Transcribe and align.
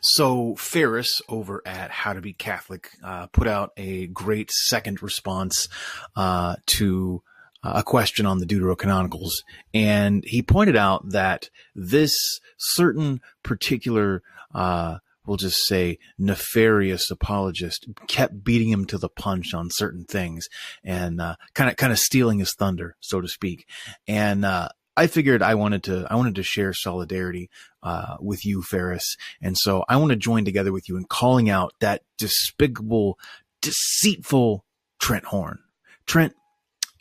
So 0.00 0.54
Ferris 0.56 1.20
over 1.28 1.62
at 1.66 1.90
How 1.90 2.12
to 2.12 2.20
Be 2.20 2.32
Catholic 2.32 2.90
uh, 3.04 3.26
put 3.28 3.46
out 3.46 3.72
a 3.76 4.06
great 4.08 4.50
second 4.50 5.02
response 5.02 5.68
uh, 6.14 6.56
to 6.66 7.22
uh, 7.62 7.74
a 7.76 7.82
question 7.82 8.26
on 8.26 8.38
the 8.38 8.46
Deuterocanonicals, 8.46 9.42
and 9.74 10.24
he 10.24 10.42
pointed 10.42 10.76
out 10.76 11.10
that 11.10 11.50
this 11.74 12.14
certain 12.58 13.20
particular 13.42 14.22
uh, 14.54 14.98
we'll 15.26 15.36
just 15.36 15.66
say 15.66 15.98
nefarious 16.18 17.10
apologist 17.10 17.88
kept 18.06 18.44
beating 18.44 18.68
him 18.68 18.84
to 18.84 18.96
the 18.96 19.08
punch 19.08 19.52
on 19.52 19.68
certain 19.70 20.04
things 20.04 20.48
and 20.84 21.20
kind 21.54 21.68
of 21.68 21.76
kind 21.76 21.92
of 21.92 21.98
stealing 21.98 22.38
his 22.38 22.54
thunder 22.54 22.96
so 23.00 23.20
to 23.20 23.26
speak. 23.26 23.66
And 24.06 24.44
uh, 24.44 24.68
I 24.96 25.06
figured 25.06 25.42
I 25.42 25.54
wanted 25.54 25.82
to 25.84 26.06
I 26.10 26.16
wanted 26.16 26.36
to 26.36 26.42
share 26.42 26.72
solidarity 26.72 27.50
uh, 27.82 28.16
with 28.20 28.46
you, 28.46 28.62
Ferris, 28.62 29.16
and 29.42 29.56
so 29.56 29.84
I 29.88 29.96
want 29.96 30.10
to 30.10 30.16
join 30.16 30.44
together 30.44 30.72
with 30.72 30.88
you 30.88 30.96
in 30.96 31.04
calling 31.04 31.50
out 31.50 31.74
that 31.80 32.02
despicable, 32.18 33.18
deceitful 33.60 34.64
Trent 34.98 35.26
Horn. 35.26 35.58
Trent, 36.06 36.34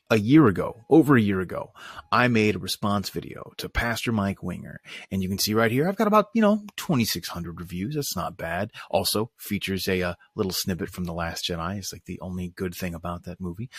a 0.10 0.18
year 0.20 0.46
ago, 0.48 0.86
over 0.90 1.16
a 1.16 1.22
year 1.22 1.40
ago, 1.40 1.72
I 2.12 2.28
made 2.28 2.56
a 2.56 2.60
response 2.60 3.10
video 3.10 3.52
to 3.58 3.70
Pastor 3.70 4.12
Mike 4.12 4.44
Winger. 4.44 4.80
And 5.12 5.24
you 5.24 5.30
can 5.30 5.40
see 5.40 5.54
right 5.54 5.72
here, 5.72 5.88
I've 5.88 5.96
got 5.96 6.08
about, 6.08 6.28
you 6.34 6.42
know, 6.42 6.64
2,600 6.78 7.60
reviews. 7.60 7.96
That's 7.96 8.16
not 8.16 8.38
bad. 8.38 8.72
Also 8.92 9.32
features 9.38 9.88
a, 9.88 9.96
a 9.96 10.10
uh, 10.10 10.14
little 10.36 10.52
snippet 10.52 10.90
from 10.90 11.06
The 11.06 11.14
Last 11.14 11.46
Jedi. 11.46 11.78
It's 11.78 11.92
like 11.92 12.06
the 12.06 12.20
only 12.20 12.50
good 12.50 12.76
thing 12.76 12.94
about 12.94 13.24
that 13.24 13.42
movie. 13.42 13.70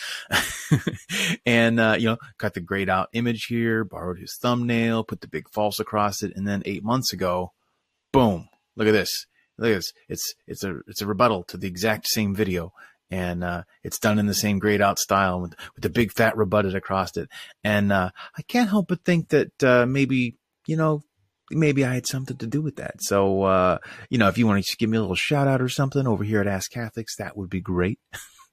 and, 1.45 1.79
uh, 1.79 1.95
you 1.97 2.07
know, 2.07 2.17
got 2.37 2.53
the 2.55 2.59
grayed 2.59 2.89
out 2.89 3.09
image 3.13 3.45
here, 3.45 3.83
borrowed 3.85 4.19
his 4.19 4.35
thumbnail, 4.41 5.03
put 5.03 5.21
the 5.21 5.27
big 5.27 5.49
false 5.49 5.79
across 5.79 6.23
it. 6.23 6.33
And 6.35 6.47
then 6.47 6.63
eight 6.65 6.83
months 6.83 7.13
ago, 7.13 7.53
boom, 8.11 8.49
look 8.75 8.87
at 8.87 8.93
this. 8.93 9.27
Look 9.57 9.71
at 9.71 9.75
this. 9.75 9.93
It's, 10.09 10.35
it's 10.47 10.63
a, 10.63 10.79
it's 10.87 11.01
a 11.01 11.07
rebuttal 11.07 11.43
to 11.45 11.57
the 11.57 11.67
exact 11.67 12.07
same 12.07 12.35
video 12.35 12.73
and 13.09 13.43
uh, 13.43 13.63
it's 13.83 13.99
done 13.99 14.19
in 14.19 14.25
the 14.25 14.33
same 14.33 14.59
grayed 14.59 14.81
out 14.81 14.99
style 14.99 15.41
with, 15.41 15.55
with 15.75 15.83
the 15.83 15.89
big 15.89 16.11
fat 16.11 16.37
rebutted 16.37 16.75
across 16.75 17.15
it. 17.17 17.29
And 17.63 17.91
uh, 17.91 18.11
I 18.37 18.41
can't 18.43 18.69
help 18.69 18.87
but 18.89 19.03
think 19.03 19.29
that 19.29 19.63
uh, 19.63 19.85
maybe 19.85 20.35
you 20.65 20.77
know 20.77 21.03
maybe 21.49 21.85
I 21.85 21.93
had 21.93 22.07
something 22.07 22.37
to 22.37 22.47
do 22.47 22.61
with 22.61 22.77
that. 22.77 23.01
So 23.01 23.43
uh, 23.43 23.77
you 24.09 24.17
know, 24.17 24.27
if 24.27 24.37
you 24.37 24.47
want 24.47 24.63
to 24.63 24.77
give 24.77 24.89
me 24.89 24.97
a 24.97 25.01
little 25.01 25.15
shout 25.15 25.47
out 25.47 25.61
or 25.61 25.69
something 25.69 26.07
over 26.07 26.23
here 26.23 26.41
at 26.41 26.47
Ask 26.47 26.71
Catholics, 26.71 27.15
that 27.17 27.37
would 27.37 27.49
be 27.49 27.61
great. 27.61 27.99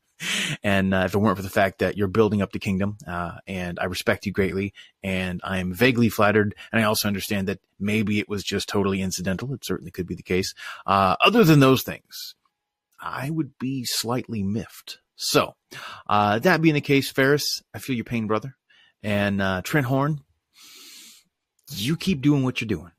and 0.63 0.95
uh, 0.95 1.03
if 1.07 1.15
it 1.15 1.19
weren't 1.19 1.37
for 1.37 1.43
the 1.43 1.51
fact 1.51 1.81
that 1.81 1.97
you're 1.97 2.07
building 2.07 2.41
up 2.41 2.53
the 2.53 2.61
kingdom, 2.61 2.97
uh, 3.07 3.33
and 3.49 3.81
I 3.81 3.87
respect 3.87 4.27
you 4.27 4.33
greatly, 4.33 4.73
and 5.03 5.41
I 5.43 5.59
am 5.59 5.75
vaguely 5.75 6.09
flattered, 6.09 6.55
and 6.73 6.81
I 6.81 6.85
also 6.85 7.09
understand 7.09 7.49
that 7.49 7.59
maybe 7.81 8.21
it 8.21 8.29
was 8.29 8.45
just 8.45 8.69
totally 8.69 9.03
incidental. 9.03 9.53
It 9.53 9.65
certainly 9.65 9.91
could 9.91 10.07
be 10.07 10.15
the 10.15 10.23
case. 10.23 10.55
other 10.87 11.43
than 11.43 11.59
those 11.59 11.83
things, 11.83 12.37
I 13.01 13.31
would 13.31 13.59
be 13.59 13.85
slightly 13.85 14.43
miffed. 14.43 14.99
So, 15.17 15.55
uh, 16.09 16.39
that 16.41 16.61
being 16.61 16.75
the 16.75 16.81
case, 16.81 17.11
Ferris, 17.11 17.63
I 17.73 17.79
feel 17.79 17.97
your 17.97 18.05
pain, 18.05 18.27
brother. 18.27 18.57
And 19.03 19.41
uh, 19.41 19.63
Trent 19.63 19.87
Horn, 19.87 20.21
you 21.71 21.97
keep 21.97 22.21
doing 22.21 22.43
what 22.43 22.61
you're 22.61 22.69
doing. 22.69 22.91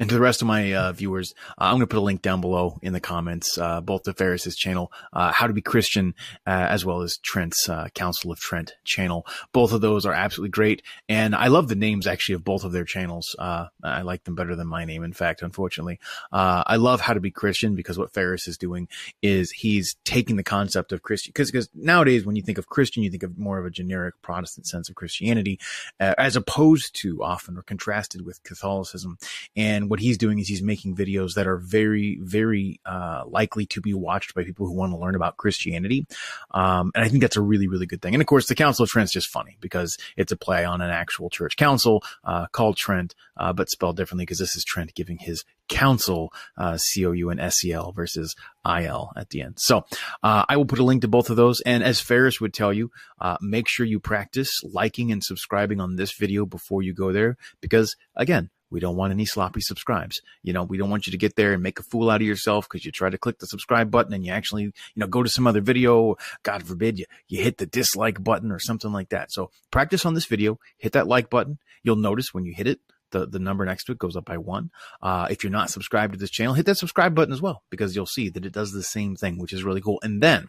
And 0.00 0.08
to 0.08 0.14
the 0.14 0.20
rest 0.20 0.42
of 0.42 0.48
my 0.48 0.72
uh, 0.72 0.92
viewers, 0.92 1.34
uh, 1.58 1.64
I'm 1.64 1.72
going 1.72 1.80
to 1.80 1.86
put 1.88 1.98
a 1.98 2.00
link 2.00 2.22
down 2.22 2.40
below 2.40 2.78
in 2.82 2.92
the 2.92 3.00
comments, 3.00 3.58
uh, 3.58 3.80
both 3.80 4.04
to 4.04 4.12
Ferris's 4.12 4.56
channel, 4.56 4.92
uh, 5.12 5.32
How 5.32 5.48
to 5.48 5.52
Be 5.52 5.60
Christian, 5.60 6.14
uh, 6.46 6.50
as 6.50 6.84
well 6.84 7.02
as 7.02 7.18
Trent's 7.18 7.68
uh, 7.68 7.88
Council 7.94 8.30
of 8.30 8.38
Trent 8.38 8.74
channel. 8.84 9.26
Both 9.52 9.72
of 9.72 9.80
those 9.80 10.06
are 10.06 10.12
absolutely 10.12 10.50
great. 10.50 10.82
And 11.08 11.34
I 11.34 11.48
love 11.48 11.66
the 11.66 11.74
names 11.74 12.06
actually 12.06 12.36
of 12.36 12.44
both 12.44 12.62
of 12.62 12.70
their 12.72 12.84
channels. 12.84 13.34
I 13.38 14.02
like 14.02 14.24
them 14.24 14.36
better 14.36 14.54
than 14.54 14.68
my 14.68 14.84
name, 14.84 15.02
in 15.02 15.12
fact, 15.12 15.42
unfortunately. 15.42 15.98
I 16.32 16.76
love 16.76 17.00
How 17.00 17.14
to 17.14 17.20
Be 17.20 17.30
Christian 17.30 17.74
because 17.74 17.98
what 17.98 18.12
Ferris 18.12 18.46
is 18.46 18.56
doing 18.56 18.88
is 19.20 19.50
he's 19.50 19.96
taking 20.04 20.36
the 20.36 20.44
concept 20.44 20.92
of 20.92 21.02
Christian, 21.02 21.32
because 21.34 21.68
nowadays 21.74 22.24
when 22.24 22.36
you 22.36 22.42
think 22.42 22.58
of 22.58 22.68
Christian, 22.68 23.02
you 23.02 23.10
think 23.10 23.24
of 23.24 23.36
more 23.36 23.58
of 23.58 23.66
a 23.66 23.70
generic 23.70 24.14
Protestant 24.22 24.66
sense 24.66 24.88
of 24.88 24.94
Christianity, 24.94 25.58
as 25.98 26.36
opposed 26.36 26.94
to 27.00 27.22
often 27.22 27.58
or 27.58 27.62
contrasted 27.62 28.24
with 28.24 28.42
Catholicism. 28.44 29.18
And 29.56 29.87
what 29.88 30.00
he's 30.00 30.18
doing 30.18 30.38
is 30.38 30.48
he's 30.48 30.62
making 30.62 30.96
videos 30.96 31.34
that 31.34 31.46
are 31.46 31.56
very, 31.56 32.18
very 32.20 32.80
uh, 32.84 33.24
likely 33.26 33.66
to 33.66 33.80
be 33.80 33.94
watched 33.94 34.34
by 34.34 34.44
people 34.44 34.66
who 34.66 34.74
want 34.74 34.92
to 34.92 34.98
learn 34.98 35.14
about 35.14 35.36
Christianity. 35.36 36.06
Um, 36.50 36.92
and 36.94 37.04
I 37.04 37.08
think 37.08 37.22
that's 37.22 37.36
a 37.36 37.42
really, 37.42 37.68
really 37.68 37.86
good 37.86 38.02
thing. 38.02 38.14
And 38.14 38.20
of 38.20 38.26
course, 38.26 38.46
the 38.46 38.54
Council 38.54 38.84
of 38.84 38.90
Trent's 38.90 39.12
just 39.12 39.28
funny 39.28 39.56
because 39.60 39.96
it's 40.16 40.32
a 40.32 40.36
play 40.36 40.64
on 40.64 40.80
an 40.80 40.90
actual 40.90 41.30
church 41.30 41.56
council 41.56 42.02
uh, 42.24 42.46
called 42.52 42.76
Trent, 42.76 43.14
uh, 43.36 43.52
but 43.52 43.70
spelled 43.70 43.96
differently 43.96 44.24
because 44.24 44.38
this 44.38 44.56
is 44.56 44.64
Trent 44.64 44.94
giving 44.94 45.18
his 45.18 45.44
council, 45.68 46.32
uh, 46.56 46.76
C 46.76 47.06
O 47.06 47.12
U 47.12 47.30
N 47.30 47.38
S 47.38 47.64
E 47.64 47.72
L 47.72 47.92
versus 47.92 48.34
I 48.64 48.84
L 48.84 49.12
at 49.16 49.30
the 49.30 49.42
end. 49.42 49.58
So 49.58 49.84
uh, 50.22 50.44
I 50.48 50.56
will 50.56 50.64
put 50.66 50.78
a 50.78 50.84
link 50.84 51.02
to 51.02 51.08
both 51.08 51.30
of 51.30 51.36
those. 51.36 51.60
And 51.60 51.82
as 51.82 52.00
Ferris 52.00 52.40
would 52.40 52.54
tell 52.54 52.72
you, 52.72 52.90
uh, 53.20 53.36
make 53.40 53.68
sure 53.68 53.86
you 53.86 54.00
practice 54.00 54.62
liking 54.64 55.12
and 55.12 55.22
subscribing 55.22 55.80
on 55.80 55.96
this 55.96 56.12
video 56.12 56.46
before 56.46 56.82
you 56.82 56.94
go 56.94 57.12
there 57.12 57.36
because, 57.60 57.96
again, 58.16 58.50
we 58.70 58.80
don't 58.80 58.96
want 58.96 59.12
any 59.12 59.24
sloppy 59.24 59.60
subscribes. 59.60 60.20
You 60.42 60.52
know, 60.52 60.62
we 60.62 60.78
don't 60.78 60.90
want 60.90 61.06
you 61.06 61.10
to 61.10 61.18
get 61.18 61.36
there 61.36 61.52
and 61.52 61.62
make 61.62 61.78
a 61.78 61.82
fool 61.82 62.10
out 62.10 62.20
of 62.20 62.26
yourself 62.26 62.68
because 62.68 62.84
you 62.84 62.92
try 62.92 63.10
to 63.10 63.18
click 63.18 63.38
the 63.38 63.46
subscribe 63.46 63.90
button 63.90 64.12
and 64.12 64.24
you 64.24 64.32
actually, 64.32 64.64
you 64.64 64.72
know, 64.96 65.06
go 65.06 65.22
to 65.22 65.28
some 65.28 65.46
other 65.46 65.60
video. 65.60 66.16
God 66.42 66.62
forbid 66.62 66.98
you, 66.98 67.06
you 67.28 67.42
hit 67.42 67.58
the 67.58 67.66
dislike 67.66 68.22
button 68.22 68.52
or 68.52 68.58
something 68.58 68.92
like 68.92 69.08
that. 69.10 69.32
So 69.32 69.50
practice 69.70 70.04
on 70.04 70.14
this 70.14 70.26
video, 70.26 70.58
hit 70.76 70.92
that 70.92 71.06
like 71.06 71.30
button. 71.30 71.58
You'll 71.82 71.96
notice 71.96 72.34
when 72.34 72.44
you 72.44 72.52
hit 72.54 72.66
it, 72.66 72.80
the, 73.10 73.26
the 73.26 73.38
number 73.38 73.64
next 73.64 73.84
to 73.84 73.92
it 73.92 73.98
goes 73.98 74.16
up 74.16 74.24
by 74.24 74.38
one. 74.38 74.70
Uh, 75.02 75.28
if 75.30 75.44
you're 75.44 75.52
not 75.52 75.70
subscribed 75.70 76.12
to 76.12 76.18
this 76.18 76.30
channel, 76.30 76.54
hit 76.54 76.66
that 76.66 76.78
subscribe 76.78 77.14
button 77.14 77.32
as 77.32 77.42
well, 77.42 77.62
because 77.70 77.94
you'll 77.94 78.06
see 78.06 78.28
that 78.28 78.44
it 78.44 78.52
does 78.52 78.72
the 78.72 78.82
same 78.82 79.16
thing, 79.16 79.38
which 79.38 79.52
is 79.52 79.64
really 79.64 79.80
cool. 79.80 80.00
And 80.02 80.22
then, 80.22 80.48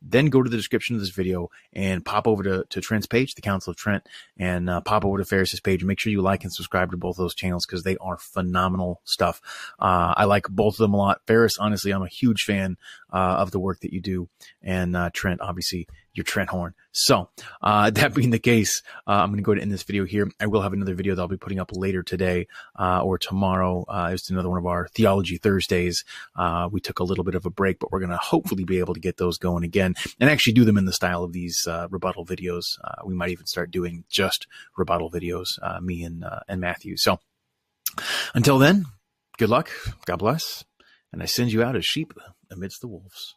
then 0.00 0.26
go 0.26 0.42
to 0.42 0.50
the 0.50 0.56
description 0.56 0.96
of 0.96 1.00
this 1.00 1.10
video 1.10 1.50
and 1.72 2.04
pop 2.04 2.26
over 2.26 2.42
to, 2.42 2.64
to 2.68 2.80
Trent's 2.80 3.06
page, 3.06 3.34
the 3.34 3.42
Council 3.42 3.70
of 3.70 3.76
Trent, 3.76 4.06
and 4.38 4.70
uh, 4.70 4.80
pop 4.80 5.04
over 5.04 5.18
to 5.18 5.24
Ferris's 5.24 5.60
page 5.60 5.84
make 5.90 5.98
sure 5.98 6.12
you 6.12 6.22
like 6.22 6.44
and 6.44 6.52
subscribe 6.52 6.90
to 6.90 6.96
both 6.96 7.16
those 7.16 7.34
channels 7.34 7.66
because 7.66 7.82
they 7.82 7.96
are 7.98 8.16
phenomenal 8.16 9.00
stuff. 9.04 9.40
Uh, 9.78 10.14
I 10.16 10.24
like 10.24 10.46
both 10.48 10.74
of 10.74 10.78
them 10.78 10.94
a 10.94 10.96
lot. 10.96 11.20
Ferris, 11.26 11.58
honestly, 11.58 11.90
I'm 11.90 12.02
a 12.02 12.08
huge 12.08 12.44
fan 12.44 12.76
uh, 13.12 13.36
of 13.38 13.50
the 13.50 13.58
work 13.58 13.80
that 13.80 13.92
you 13.92 14.00
do. 14.00 14.28
And 14.62 14.96
uh, 14.96 15.10
Trent, 15.12 15.40
obviously, 15.40 15.88
you're 16.14 16.24
Trent 16.24 16.50
Horn. 16.50 16.74
So, 16.92 17.30
uh, 17.62 17.90
that 17.90 18.14
being 18.14 18.30
the 18.30 18.38
case, 18.38 18.82
uh, 19.06 19.12
I'm 19.12 19.28
going 19.30 19.38
to 19.38 19.42
go 19.42 19.54
to 19.54 19.60
end 19.60 19.72
this 19.72 19.82
video 19.82 20.04
here. 20.04 20.30
I 20.40 20.46
will 20.46 20.62
have 20.62 20.72
another 20.72 20.94
video 20.94 21.14
that 21.14 21.22
I'll 21.22 21.28
be 21.28 21.36
putting 21.36 21.60
up 21.60 21.70
later 21.72 22.02
today, 22.02 22.46
uh, 22.78 23.02
or 23.02 23.18
tomorrow. 23.18 23.84
Uh, 23.88 24.10
it's 24.12 24.30
another 24.30 24.48
one 24.48 24.58
of 24.58 24.66
our 24.66 24.88
Theology 24.88 25.38
Thursdays. 25.38 26.04
Uh, 26.36 26.68
we 26.70 26.80
took 26.80 26.98
a 26.98 27.04
little 27.04 27.24
bit 27.24 27.34
of 27.34 27.46
a 27.46 27.50
break, 27.50 27.78
but 27.78 27.92
we're 27.92 28.00
going 28.00 28.10
to 28.10 28.16
hopefully 28.16 28.64
be 28.64 28.78
able 28.78 28.94
to 28.94 29.00
get 29.00 29.16
those 29.16 29.38
going 29.38 29.64
again 29.64 29.94
and 30.18 30.30
actually 30.30 30.52
do 30.52 30.64
them 30.64 30.78
in 30.78 30.84
the 30.84 30.92
style 30.92 31.22
of 31.22 31.32
these, 31.32 31.66
uh, 31.66 31.86
rebuttal 31.90 32.26
videos. 32.26 32.78
we 33.04 33.14
might 33.14 33.30
even 33.30 33.46
start 33.46 33.70
doing 33.70 34.04
just 34.08 34.46
rebuttal 34.76 35.10
videos, 35.10 35.58
me 35.82 36.02
and, 36.02 36.24
and 36.48 36.60
Matthew. 36.60 36.96
So 36.96 37.20
until 38.34 38.58
then, 38.58 38.86
good 39.38 39.50
luck. 39.50 39.70
God 40.06 40.18
bless. 40.18 40.64
And 41.12 41.22
I 41.22 41.26
send 41.26 41.52
you 41.52 41.62
out 41.62 41.76
as 41.76 41.84
sheep 41.84 42.14
amidst 42.50 42.80
the 42.80 42.88
wolves. 42.88 43.34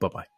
Bye 0.00 0.08
bye. 0.08 0.31